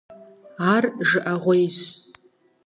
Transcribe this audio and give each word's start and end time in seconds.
Ар 0.73 0.85
жыӀэгъуейщ. 1.07 1.77